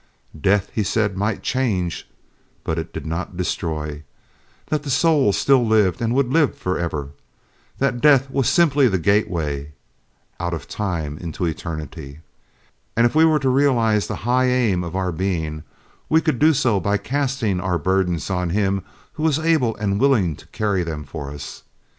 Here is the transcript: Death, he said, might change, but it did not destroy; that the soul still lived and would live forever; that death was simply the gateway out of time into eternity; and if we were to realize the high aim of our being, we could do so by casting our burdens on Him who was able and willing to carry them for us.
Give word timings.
Death, 0.35 0.71
he 0.73 0.81
said, 0.81 1.15
might 1.15 1.43
change, 1.43 2.09
but 2.63 2.79
it 2.79 2.91
did 2.91 3.05
not 3.05 3.37
destroy; 3.37 4.01
that 4.69 4.81
the 4.81 4.89
soul 4.89 5.31
still 5.31 5.63
lived 5.63 6.01
and 6.01 6.15
would 6.15 6.33
live 6.33 6.57
forever; 6.57 7.09
that 7.77 8.01
death 8.01 8.27
was 8.31 8.49
simply 8.49 8.87
the 8.87 8.97
gateway 8.97 9.73
out 10.39 10.55
of 10.55 10.67
time 10.67 11.19
into 11.19 11.45
eternity; 11.45 12.21
and 12.97 13.05
if 13.05 13.13
we 13.13 13.25
were 13.25 13.37
to 13.37 13.49
realize 13.49 14.07
the 14.07 14.15
high 14.25 14.45
aim 14.47 14.83
of 14.83 14.95
our 14.95 15.11
being, 15.11 15.61
we 16.09 16.19
could 16.19 16.39
do 16.39 16.51
so 16.51 16.79
by 16.79 16.97
casting 16.97 17.59
our 17.61 17.77
burdens 17.77 18.31
on 18.31 18.49
Him 18.49 18.81
who 19.13 19.21
was 19.21 19.37
able 19.37 19.75
and 19.75 19.99
willing 19.99 20.35
to 20.35 20.47
carry 20.47 20.81
them 20.81 21.03
for 21.03 21.29
us. 21.29 21.61